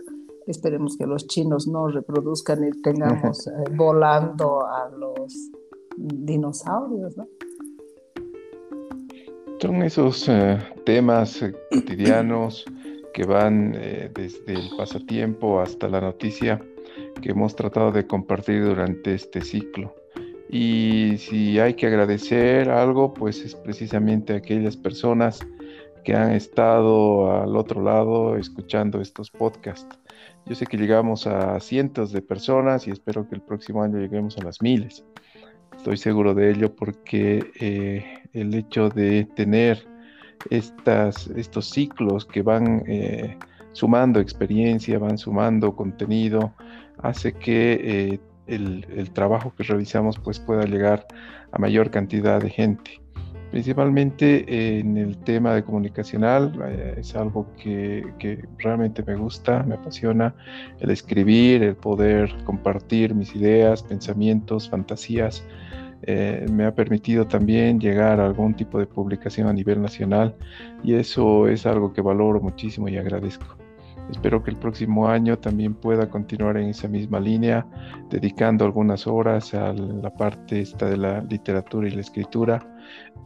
esperemos 0.47 0.97
que 0.97 1.05
los 1.05 1.27
chinos 1.27 1.67
no 1.67 1.87
reproduzcan 1.87 2.63
y 2.63 2.81
tengamos 2.81 3.47
eh, 3.47 3.51
volando 3.75 4.65
a 4.65 4.89
los 4.89 5.51
dinosaurios, 5.97 7.17
¿no? 7.17 7.27
Son 9.59 9.83
esos 9.83 10.29
eh, 10.29 10.59
temas 10.85 11.43
cotidianos 11.71 12.65
que 13.13 13.25
van 13.25 13.71
desde 13.71 14.53
el 14.53 14.69
pasatiempo 14.77 15.59
hasta 15.59 15.89
la 15.89 15.99
noticia 15.99 16.61
que 17.21 17.31
hemos 17.31 17.55
tratado 17.55 17.91
de 17.91 18.05
compartir 18.05 18.63
durante 18.63 19.15
este 19.15 19.41
ciclo. 19.41 19.95
Y 20.49 21.15
si 21.17 21.59
hay 21.59 21.73
que 21.73 21.87
agradecer 21.87 22.69
algo, 22.69 23.13
pues 23.13 23.43
es 23.43 23.55
precisamente 23.55 24.33
a 24.33 24.37
aquellas 24.37 24.77
personas 24.77 25.45
que 26.05 26.15
han 26.15 26.31
estado 26.31 27.31
al 27.41 27.55
otro 27.57 27.81
lado 27.81 28.37
escuchando 28.37 29.01
estos 29.01 29.29
podcasts. 29.29 29.99
Yo 30.45 30.55
sé 30.55 30.65
que 30.65 30.77
llegamos 30.77 31.27
a 31.27 31.59
cientos 31.59 32.11
de 32.11 32.21
personas 32.21 32.87
y 32.87 32.91
espero 32.91 33.27
que 33.27 33.35
el 33.35 33.41
próximo 33.41 33.83
año 33.83 33.99
lleguemos 33.99 34.37
a 34.37 34.43
las 34.43 34.61
miles. 34.61 35.03
Estoy 35.75 35.97
seguro 35.97 36.33
de 36.33 36.51
ello 36.51 36.75
porque 36.75 37.51
eh, 37.59 38.05
el 38.33 38.53
hecho 38.53 38.89
de 38.89 39.25
tener 39.35 39.85
estas, 40.49 41.27
estos 41.27 41.69
ciclos 41.69 42.25
que 42.25 42.41
van 42.41 42.83
eh, 42.87 43.37
sumando 43.73 44.19
experiencia, 44.19 44.99
van 44.99 45.17
sumando 45.17 45.75
contenido, 45.75 46.53
hace 46.97 47.33
que 47.33 47.79
eh, 47.83 48.19
el, 48.47 49.11
trabajo 49.11 49.53
que 49.55 49.63
realizamos 49.63 50.17
pues 50.19 50.39
pueda 50.39 50.65
llegar 50.65 51.05
a 51.51 51.59
mayor 51.59 51.91
cantidad 51.91 52.41
de 52.41 52.49
gente. 52.49 53.01
Principalmente 53.51 54.79
en 54.79 54.97
el 54.97 55.17
tema 55.19 55.53
de 55.53 55.63
comunicacional, 55.63 56.53
eh, 56.67 56.95
es 56.97 57.15
algo 57.15 57.47
que, 57.55 58.03
realmente 58.57 59.03
me 59.03 59.15
gusta, 59.15 59.63
me 59.63 59.75
apasiona, 59.75 60.35
el 60.79 60.89
escribir, 60.89 61.63
el 61.63 61.75
poder 61.75 62.35
compartir 62.43 63.15
mis 63.15 63.33
ideas, 63.35 63.83
pensamientos, 63.83 64.69
fantasías, 64.69 65.45
eh, 66.03 66.45
me 66.51 66.65
ha 66.65 66.75
permitido 66.75 67.25
también 67.25 67.79
llegar 67.79 68.19
a 68.19 68.25
algún 68.25 68.53
tipo 68.53 68.79
de 68.79 68.85
publicación 68.85 69.47
a 69.47 69.53
nivel 69.53 69.81
nacional 69.81 70.35
y 70.83 70.93
eso 70.93 71.47
es 71.47 71.65
algo 71.65 71.91
que 71.91 72.01
valoro 72.01 72.39
muchísimo 72.39 72.87
y 72.87 72.97
agradezco. 72.97 73.57
Espero 74.11 74.41
que 74.41 74.51
el 74.51 74.57
próximo 74.57 75.09
año 75.09 75.37
también 75.37 75.73
pueda 75.73 76.09
continuar 76.09 76.55
en 76.57 76.69
esa 76.69 76.87
misma 76.87 77.19
línea, 77.19 77.65
dedicando 78.09 78.63
algunas 78.63 79.05
horas 79.05 79.53
a 79.53 79.73
la 79.73 80.13
parte 80.13 80.61
esta 80.61 80.89
de 80.89 80.97
la 80.97 81.21
literatura 81.23 81.87
y 81.87 81.91
la 81.91 82.01
escritura, 82.01 82.65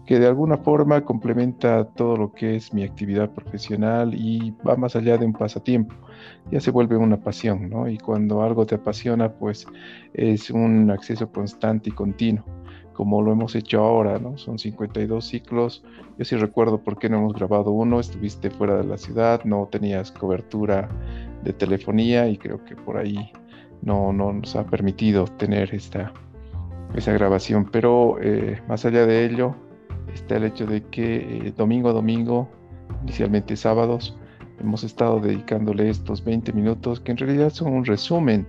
que 0.05 0.20
de 0.20 0.27
alguna 0.27 0.58
forma 0.58 1.01
complementa 1.05 1.86
todo 1.86 2.17
lo 2.17 2.31
que 2.31 2.55
es 2.55 2.74
mi 2.74 2.84
actividad 2.84 3.29
profesional 3.29 4.13
y 4.13 4.53
va 4.67 4.75
más 4.75 4.96
allá 4.96 5.17
de 5.17 5.25
un 5.25 5.34
pasatiempo, 5.34 5.96
ya 6.51 6.60
se 6.60 6.72
vuelve 6.72 6.98
una 6.98 7.17
pasión, 7.17 7.70
¿no? 7.70 7.88
Y 7.88 7.98
cuando 7.98 8.41
algo 8.41 8.65
te 8.65 8.75
apasiona, 8.75 9.31
pues 9.31 9.67
es 10.13 10.50
un 10.50 10.91
acceso 10.91 11.31
constante 11.31 11.89
y 11.89 11.93
continuo 11.93 12.43
como 12.93 13.22
lo 13.22 13.31
hemos 13.31 13.55
hecho 13.55 13.79
ahora, 13.79 14.20
¿no? 14.20 14.38
Son 14.38 14.60
52 14.60 15.25
ciclos. 15.25 15.84
Yo 16.20 16.25
sí 16.25 16.36
recuerdo 16.36 16.84
por 16.84 17.00
qué 17.00 17.10
no 17.10 17.17
hemos 17.17 17.34
grabado 17.34 17.72
uno, 17.72 18.00
estuviste 18.00 18.51
fuera 18.51 18.77
de 18.77 18.84
la 18.84 18.98
ciudad, 18.98 19.43
no 19.43 19.67
tenías 19.72 20.12
cobertura 20.12 20.88
de 21.43 21.51
telefonía 21.51 22.27
y 22.27 22.38
creo 22.38 22.63
que 22.63 22.75
por 22.75 22.98
ahí 22.98 23.31
no, 23.81 24.13
nos 24.13 24.55
ha 24.55 24.65
permitido 24.65 25.25
tener 25.25 25.74
esta, 25.74 26.13
esa 26.93 27.12
grabación. 27.13 27.70
Pero 27.72 28.17
eh, 28.22 28.62
más 28.67 28.86
allá 28.86 29.05
de 29.08 29.25
ello, 29.25 29.55
está 30.13 30.38
el 30.38 30.46
hecho 30.46 30.65
de 30.65 30.84
que 30.84 31.48
eh, 31.48 31.53
domingo 31.55 31.89
a 31.89 31.93
domingo, 31.93 32.50
inicialmente 33.03 33.55
sábados, 33.55 34.15
hemos 34.60 34.84
estado 34.84 35.20
dedicándole 35.20 35.89
estos 35.89 36.24
20 36.24 36.53
minutos 36.53 37.00
que 37.00 37.12
en 37.12 37.17
realidad 37.17 37.50
son 37.50 37.74
un 37.74 37.86
resumen 37.86 38.48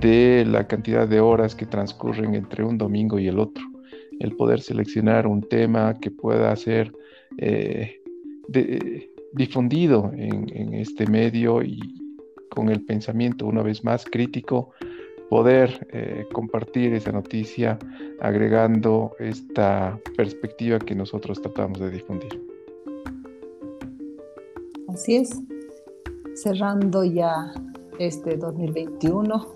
de 0.00 0.44
la 0.46 0.66
cantidad 0.66 1.06
de 1.06 1.20
horas 1.20 1.54
que 1.54 1.66
transcurren 1.66 2.34
entre 2.34 2.64
un 2.64 2.78
domingo 2.78 3.18
y 3.18 3.28
el 3.28 3.38
otro. 3.38 3.64
El 4.20 4.36
poder 4.36 4.60
seleccionar 4.60 5.26
un 5.26 5.42
tema 5.42 5.94
que 6.00 6.10
pueda 6.10 6.54
ser 6.56 6.92
eh, 7.38 8.00
difundido 9.34 10.12
en, 10.14 10.74
este 10.74 11.06
medio 11.06 11.62
y 11.62 11.80
con 12.50 12.68
el 12.68 12.84
pensamiento 12.84 13.46
una 13.46 13.62
vez 13.62 13.82
más 13.84 14.04
crítico, 14.04 14.70
poder 15.32 15.88
eh, 15.92 16.26
compartir 16.30 16.92
esa 16.92 17.10
noticia 17.10 17.78
agregando 18.20 19.12
esta 19.18 19.98
perspectiva 20.14 20.78
que 20.78 20.94
nosotros 20.94 21.40
tratamos 21.40 21.80
de 21.80 21.90
difundir. 21.90 22.46
Así 24.88 25.16
es, 25.16 25.40
cerrando 26.34 27.02
ya 27.02 27.50
este 27.98 28.36
2021 28.36 29.46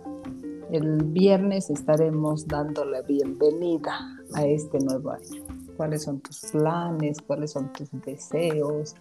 el 0.71 1.05
viernes 1.05 1.69
estaremos 1.69 2.49
dando 2.49 2.87
la 2.87 3.03
bienvenida 3.03 4.17
a 4.33 4.47
este 4.47 4.79
nuevo 4.79 5.11
año. 5.11 5.45
cuáles 5.77 6.05
son 6.05 6.21
tus 6.21 6.53
planes, 6.53 7.21
cuáles 7.21 7.53
son 7.53 7.71
tus 7.75 7.91
deseos, 8.01 8.95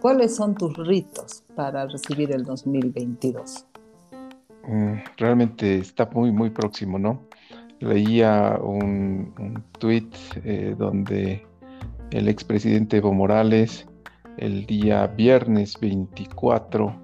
cuáles 0.00 0.34
son 0.34 0.54
tus 0.54 0.74
ritos 0.78 1.44
para 1.54 1.86
recibir 1.88 2.32
el 2.32 2.42
2022. 2.42 3.66
Mm, 4.66 4.94
realmente 5.16 5.78
está 5.78 6.08
muy, 6.12 6.30
muy 6.30 6.50
próximo, 6.50 6.98
¿no? 6.98 7.22
Leía 7.80 8.58
un, 8.62 9.34
un 9.38 9.64
tweet 9.78 10.10
eh, 10.44 10.74
donde 10.78 11.44
el 12.10 12.28
expresidente 12.28 12.98
Evo 12.98 13.12
Morales 13.12 13.88
el 14.36 14.66
día 14.66 15.06
viernes 15.06 15.78
24 15.80 16.94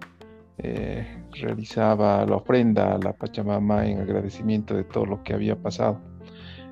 eh, 0.59 1.07
realizaba 1.33 2.25
la 2.27 2.37
ofrenda 2.37 2.95
a 2.95 2.99
la 2.99 3.13
Pachamama 3.13 3.87
en 3.87 4.01
agradecimiento 4.01 4.75
de 4.75 4.85
todo 4.85 5.07
lo 5.07 5.23
que 5.23 5.35
había 5.35 5.57
pasado. 5.57 6.01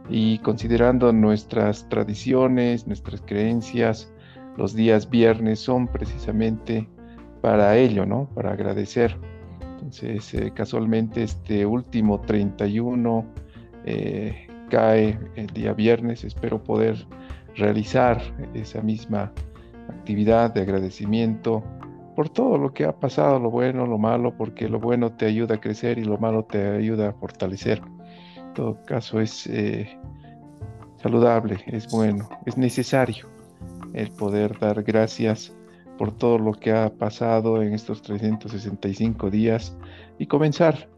Y 0.09 0.39
considerando 0.39 1.13
nuestras 1.13 1.89
tradiciones, 1.89 2.87
nuestras 2.87 3.21
creencias, 3.23 4.13
los 4.57 4.75
días 4.75 5.11
viernes 5.11 5.61
son 5.61 5.89
precisamente 5.89 6.89
para 7.43 7.77
ello, 7.77 8.07
¿no? 8.07 8.29
Para 8.35 8.53
agradecer. 8.53 9.17
Entonces, 9.77 10.33
eh, 10.35 10.53
casualmente 10.55 11.23
este 11.23 11.67
último 11.67 12.21
31 12.23 13.27
eh, 13.85 14.47
cae 14.71 15.19
el 15.37 15.47
día 15.49 15.75
viernes. 15.75 16.25
Espero 16.25 16.63
poder 16.63 17.07
realizar 17.55 18.23
esa 18.55 18.81
misma 18.81 19.33
actividad 19.89 20.53
de 20.53 20.63
agradecimiento 20.63 21.63
por 22.15 22.31
todo 22.31 22.57
lo 22.57 22.73
que 22.73 22.87
ha 22.87 22.99
pasado, 22.99 23.39
lo 23.39 23.51
bueno, 23.51 23.87
lo 23.87 23.99
malo, 23.99 24.35
porque 24.35 24.69
lo 24.69 24.81
bueno 24.81 25.13
te 25.13 25.27
ayuda 25.27 25.57
a 25.57 25.61
crecer 25.61 25.99
y 25.99 26.05
lo 26.05 26.17
malo 26.17 26.45
te 26.45 26.67
ayuda 26.67 27.11
a 27.11 27.13
fortalecer. 27.13 27.83
En 28.39 28.55
todo 28.55 28.83
caso 28.87 29.21
es 29.21 29.47
eh, 29.47 29.99
saludable, 31.03 31.59
es 31.67 31.87
bueno, 31.93 32.29
es 32.47 32.57
necesario 32.57 33.29
el 33.93 34.11
poder 34.13 34.59
dar 34.59 34.83
gracias 34.83 35.56
por 35.99 36.13
todo 36.13 36.39
lo 36.39 36.53
que 36.53 36.73
ha 36.73 36.91
pasado 36.91 37.63
en 37.63 37.73
estos 37.75 38.03
365 38.03 39.31
días 39.31 39.77
y 40.19 40.27
comenzar 40.27 40.89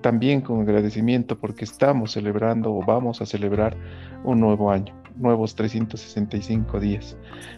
también 0.00 0.40
con 0.40 0.60
agradecimiento 0.60 1.38
porque 1.38 1.64
estamos 1.64 2.12
celebrando 2.12 2.72
o 2.72 2.84
vamos 2.84 3.20
a 3.20 3.26
celebrar 3.26 3.76
un 4.24 4.40
nuevo 4.40 4.70
año 4.70 4.94
nuevos 5.18 5.54
365 5.54 6.80
días. 6.80 7.16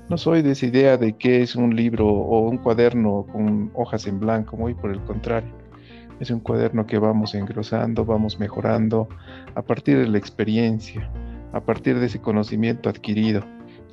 No 0.08 0.16
soy 0.16 0.42
de 0.42 0.52
esa 0.52 0.66
idea 0.66 0.96
de 0.96 1.14
que 1.14 1.42
es 1.42 1.56
un 1.56 1.74
libro 1.74 2.06
o 2.06 2.48
un 2.48 2.58
cuaderno 2.58 3.26
con 3.30 3.70
hojas 3.74 4.06
en 4.06 4.20
blanco, 4.20 4.56
muy 4.56 4.74
por 4.74 4.90
el 4.90 5.00
contrario. 5.02 5.52
Es 6.20 6.30
un 6.30 6.40
cuaderno 6.40 6.86
que 6.86 6.98
vamos 6.98 7.34
engrosando, 7.34 8.04
vamos 8.04 8.38
mejorando 8.40 9.08
a 9.54 9.62
partir 9.62 9.98
de 9.98 10.08
la 10.08 10.18
experiencia, 10.18 11.08
a 11.52 11.60
partir 11.60 11.98
de 11.98 12.06
ese 12.06 12.20
conocimiento 12.20 12.88
adquirido. 12.88 13.44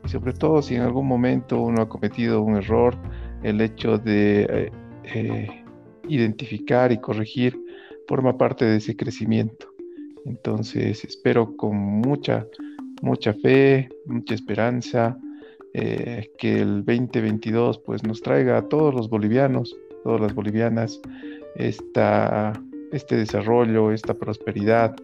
Y 0.05 0.09
sobre 0.09 0.33
todo 0.33 0.61
si 0.61 0.75
en 0.75 0.81
algún 0.81 1.07
momento 1.07 1.59
uno 1.61 1.81
ha 1.81 1.89
cometido 1.89 2.41
un 2.41 2.57
error, 2.57 2.95
el 3.43 3.59
hecho 3.61 3.97
de 3.97 4.43
eh, 4.49 4.71
eh, 5.03 5.63
identificar 6.07 6.91
y 6.91 6.99
corregir 6.99 7.59
forma 8.07 8.37
parte 8.37 8.65
de 8.65 8.77
ese 8.77 8.95
crecimiento. 8.95 9.67
Entonces 10.25 11.03
espero 11.03 11.55
con 11.57 11.75
mucha 11.75 12.45
mucha 13.01 13.33
fe, 13.33 13.89
mucha 14.05 14.33
esperanza, 14.35 15.17
eh, 15.73 16.31
que 16.37 16.61
el 16.61 16.85
2022 16.85 17.79
pues 17.79 18.03
nos 18.03 18.21
traiga 18.21 18.57
a 18.57 18.67
todos 18.67 18.93
los 18.93 19.09
bolivianos, 19.09 19.75
todas 20.03 20.21
las 20.21 20.33
bolivianas, 20.33 20.99
esta, 21.55 22.53
este 22.91 23.17
desarrollo, 23.17 23.91
esta 23.91 24.13
prosperidad, 24.13 24.95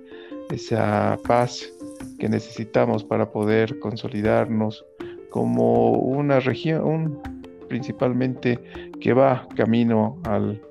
esa 0.50 1.20
paz 1.28 1.72
que 2.20 2.30
necesitamos 2.30 3.04
para 3.04 3.32
poder 3.32 3.80
consolidarnos 3.80 4.86
como 5.32 5.94
una 5.94 6.40
región 6.42 7.20
principalmente 7.68 8.60
que 9.00 9.14
va 9.14 9.48
camino 9.56 10.20
al, 10.26 10.62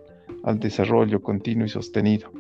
al 0.45 0.61
desarrollo 0.61 1.23
continuo 1.23 1.67
y 1.67 1.71
sostenido. 1.71 2.31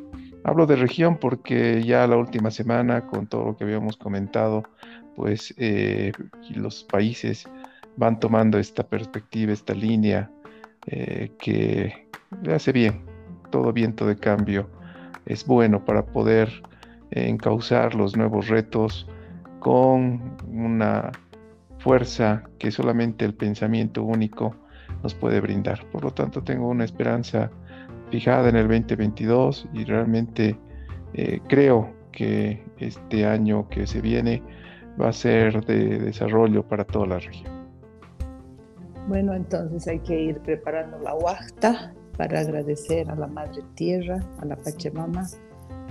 Hablo 0.45 0.67
de 0.67 0.77
región 0.77 1.17
porque 1.17 1.83
ya 1.83 2.07
la 2.07 2.17
última 2.17 2.51
semana, 2.51 3.07
con 3.07 3.27
todo 3.27 3.47
lo 3.47 3.57
que 3.57 3.65
habíamos 3.65 3.97
comentado, 3.97 4.65
pues 5.17 5.55
eh, 5.57 6.13
los 6.55 6.85
países 6.85 7.49
van 7.97 8.21
tomando 8.21 8.59
esta 8.59 8.83
perspectiva, 8.83 9.53
esta 9.53 9.75
línea 9.75 10.31
eh, 10.87 11.33
que 11.39 12.07
le 12.43 12.55
hace 12.55 12.73
bien. 12.73 13.03
Todo 13.51 13.73
viento 13.73 14.07
de 14.07 14.17
cambio 14.17 14.69
es 15.25 15.45
bueno 15.47 15.85
para 15.85 16.05
poder 16.05 16.51
encauzar 17.11 17.95
los 17.95 18.17
nuevos 18.17 18.49
retos 18.49 19.09
con 19.59 20.37
una 20.49 21.11
fuerza 21.81 22.45
que 22.59 22.71
solamente 22.71 23.25
el 23.25 23.35
pensamiento 23.35 24.05
único 24.05 24.55
nos 25.03 25.15
puede 25.15 25.41
brindar. 25.41 25.85
Por 25.91 26.05
lo 26.05 26.11
tanto, 26.13 26.43
tengo 26.43 26.69
una 26.69 26.85
esperanza 26.85 27.51
fijada 28.11 28.49
en 28.49 28.57
el 28.57 28.69
2022 28.69 29.69
y 29.73 29.85
realmente 29.85 30.59
eh, 31.15 31.41
creo 31.49 31.91
que 32.13 32.65
este 32.79 33.25
año 33.25 33.69
que 33.69 33.87
se 33.87 34.01
viene 34.01 34.43
va 35.01 35.09
a 35.09 35.13
ser 35.13 35.65
de 35.65 35.99
desarrollo 35.99 36.63
para 36.63 36.85
toda 36.85 37.07
la 37.07 37.19
región. 37.19 37.51
Bueno, 39.09 39.35
entonces 39.35 39.87
hay 39.89 40.01
que 40.01 40.21
ir 40.21 40.39
preparando 40.41 40.99
la 40.99 41.15
huachta 41.15 41.95
para 42.17 42.41
agradecer 42.41 43.11
a 43.11 43.15
la 43.15 43.27
Madre 43.27 43.63
Tierra, 43.75 44.21
a 44.41 44.45
la 44.45 44.57
Pachamama, 44.57 45.27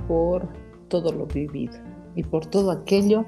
por 0.08 0.48
todo 0.88 1.12
lo 1.12 1.26
vivido 1.26 1.74
y 2.16 2.24
por 2.24 2.46
todo 2.46 2.72
aquello 2.72 3.26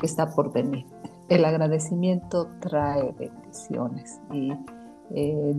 que 0.00 0.06
está 0.06 0.30
por 0.30 0.52
venir. 0.52 0.84
El 1.28 1.44
agradecimiento 1.44 2.48
trae 2.60 3.12
bendiciones 3.12 4.20
y 4.32 4.52
eh, 5.14 5.54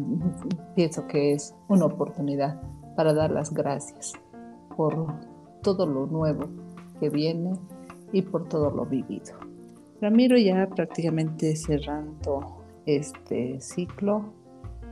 pienso 0.76 1.08
que 1.08 1.34
es 1.34 1.56
una 1.68 1.86
oportunidad 1.86 2.62
para 2.96 3.14
dar 3.14 3.32
las 3.32 3.52
gracias 3.54 4.14
por 4.76 5.08
todo 5.64 5.88
lo 5.88 6.06
nuevo 6.06 6.48
que 7.00 7.10
viene 7.10 7.54
y 8.12 8.22
por 8.22 8.48
todo 8.48 8.70
lo 8.70 8.86
vivido. 8.86 9.34
Ramiro 10.02 10.38
ya 10.38 10.68
prácticamente 10.68 11.56
cerrando 11.56 12.64
este 12.86 13.60
ciclo 13.60 14.34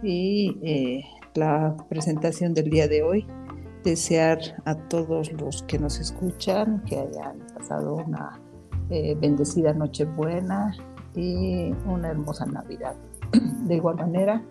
y 0.01 0.57
eh, 0.63 1.05
la 1.35 1.77
presentación 1.87 2.53
del 2.53 2.69
día 2.69 2.87
de 2.87 3.03
hoy. 3.03 3.27
Desear 3.83 4.39
a 4.65 4.75
todos 4.75 5.31
los 5.33 5.63
que 5.63 5.77
nos 5.77 5.99
escuchan 5.99 6.83
que 6.85 6.97
hayan 6.97 7.39
pasado 7.53 7.95
una 7.95 8.39
eh, 8.89 9.15
bendecida 9.19 9.73
Nochebuena 9.73 10.75
y 11.15 11.71
una 11.87 12.09
hermosa 12.09 12.45
Navidad. 12.45 12.95
De 13.67 13.75
igual 13.75 13.95
manera, 13.95 14.43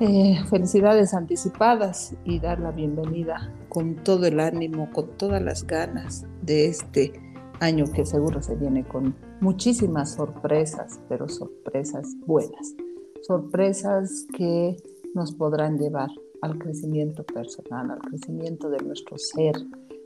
eh, 0.00 0.42
felicidades 0.48 1.12
anticipadas 1.12 2.14
y 2.24 2.38
dar 2.38 2.58
la 2.58 2.70
bienvenida 2.70 3.52
con 3.68 3.96
todo 3.96 4.26
el 4.26 4.40
ánimo, 4.40 4.90
con 4.92 5.16
todas 5.16 5.42
las 5.42 5.66
ganas 5.66 6.26
de 6.42 6.68
este 6.68 7.12
año 7.60 7.84
que 7.92 8.06
seguro 8.06 8.40
se 8.40 8.56
viene 8.56 8.82
con 8.82 9.14
muchísimas 9.40 10.14
sorpresas, 10.14 11.00
pero 11.08 11.28
sorpresas 11.28 12.16
buenas, 12.26 12.74
sorpresas 13.22 14.26
que 14.36 14.76
nos 15.14 15.34
podrán 15.34 15.76
llevar 15.76 16.08
al 16.40 16.58
crecimiento 16.58 17.22
personal, 17.22 17.90
al 17.90 17.98
crecimiento 17.98 18.70
de 18.70 18.78
nuestro 18.78 19.18
ser, 19.18 19.54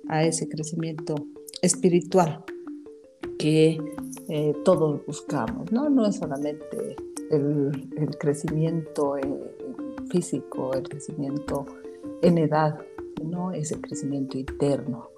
a 0.09 0.25
ese 0.25 0.49
crecimiento 0.49 1.15
espiritual 1.63 2.45
que 3.39 3.79
eh, 4.29 4.55
todos 4.65 5.05
buscamos, 5.07 5.71
¿no? 5.73 5.89
No 5.89 6.07
es 6.07 6.17
solamente 6.17 6.97
el, 7.31 7.73
crecimiento 8.19 9.17
eh, 9.17 9.23
físico, 10.11 10.73
el 10.75 10.89
crecimiento 10.89 11.67
en 12.23 12.39
edad, 12.39 12.79
no 13.23 13.53
ese 13.53 13.81
crecimiento 13.81 14.39
interno 14.39 15.09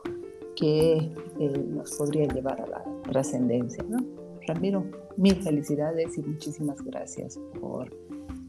que 0.54 1.12
eh, 1.38 1.64
nos 1.68 1.94
podría 1.96 2.26
llevar 2.26 2.60
a 2.60 2.66
la 2.66 2.84
trascendencia. 3.02 3.84
¿no? 3.88 3.98
Ramiro, 4.46 4.84
mil 5.16 5.36
felicidades 5.42 6.16
y 6.18 6.22
muchísimas 6.22 6.82
gracias 6.82 7.38
por 7.60 7.90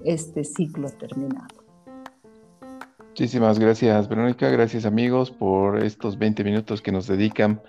este 0.04 0.44
ciclo 0.44 0.90
terminado. 0.90 1.57
Muchísimas 3.18 3.58
gracias, 3.58 4.08
Verónica. 4.08 4.48
Gracias, 4.52 4.86
amigos, 4.86 5.32
por 5.32 5.84
estos 5.84 6.20
20 6.20 6.44
minutos 6.44 6.84
que 6.84 6.92
nos 6.92 7.08
dedican 7.08 7.60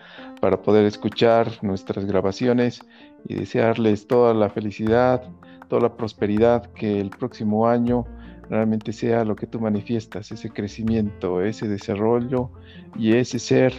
para 0.42 0.60
poder 0.60 0.84
escuchar 0.84 1.50
nuestras 1.62 2.04
grabaciones 2.04 2.82
y 3.26 3.32
desearles 3.32 4.06
toda 4.06 4.34
la 4.34 4.50
felicidad, 4.50 5.22
toda 5.68 5.80
la 5.80 5.96
prosperidad 5.96 6.70
que 6.72 7.00
el 7.00 7.08
próximo 7.08 7.66
año 7.66 8.04
realmente 8.50 8.92
sea 8.92 9.24
lo 9.24 9.36
que 9.36 9.46
tú 9.46 9.58
manifiestas, 9.58 10.30
ese 10.32 10.50
crecimiento, 10.50 11.40
ese 11.40 11.66
desarrollo 11.66 12.50
y 12.94 13.14
ese 13.14 13.38
ser 13.38 13.72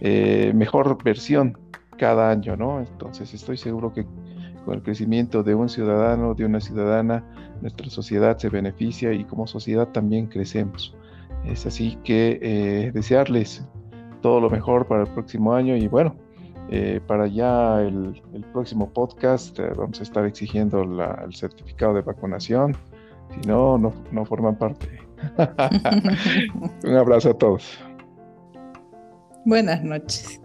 eh, 0.00 0.52
mejor 0.54 1.02
versión 1.02 1.58
cada 1.98 2.30
año, 2.30 2.56
¿no? 2.56 2.78
Entonces 2.78 3.34
estoy 3.34 3.56
seguro 3.56 3.92
que 3.92 4.06
con 4.64 4.74
el 4.74 4.82
crecimiento 4.84 5.42
de 5.42 5.56
un 5.56 5.68
ciudadano, 5.68 6.34
de 6.34 6.44
una 6.44 6.60
ciudadana, 6.60 7.24
nuestra 7.62 7.90
sociedad 7.90 8.38
se 8.38 8.48
beneficia 8.48 9.12
y 9.12 9.24
como 9.24 9.48
sociedad 9.48 9.88
también 9.88 10.28
crecemos. 10.28 10.94
Es 11.44 11.66
así 11.66 11.98
que 12.04 12.38
eh, 12.42 12.90
desearles 12.92 13.64
todo 14.20 14.40
lo 14.40 14.50
mejor 14.50 14.86
para 14.86 15.02
el 15.02 15.08
próximo 15.08 15.54
año 15.54 15.76
y 15.76 15.88
bueno, 15.88 16.16
Eh, 16.72 17.00
para 17.04 17.26
ya 17.26 17.80
el, 17.82 18.22
próximo 18.52 18.88
podcast 18.90 19.58
eh, 19.58 19.72
vamos 19.76 19.98
a 19.98 20.04
estar 20.04 20.24
exigiendo 20.24 20.82
el 20.82 21.34
certificado 21.34 21.94
de 21.94 22.02
vacunación. 22.02 22.76
Si 23.34 23.40
no, 23.48 23.76
no, 23.76 23.92
no 24.12 24.24
forman 24.24 24.54
parte. 24.56 24.86
Un 26.84 26.96
abrazo 26.96 27.30
a 27.30 27.34
todos. 27.34 27.76
Buenas 29.44 29.82
noches. 29.82 30.40